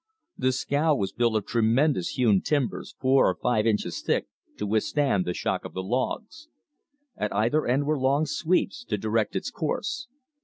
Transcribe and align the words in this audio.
The 0.35 0.51
scow 0.51 0.95
was 0.95 1.11
built 1.11 1.35
of 1.35 1.45
tremendous 1.45 2.17
hewn 2.17 2.41
timbers, 2.41 2.95
four 2.99 3.29
or 3.29 3.35
five 3.35 3.67
inches 3.67 4.01
thick, 4.01 4.25
to 4.57 4.65
withstand 4.65 5.25
the 5.25 5.33
shock 5.35 5.63
of 5.63 5.73
the 5.75 5.83
logs. 5.83 6.47
At 7.15 7.31
either 7.35 7.67
end 7.67 7.85
were 7.85 7.99
long 7.99 8.25
sweeps 8.25 8.83
to 8.85 8.97
direct 8.97 9.35
its 9.35 9.51
course. 9.51 10.07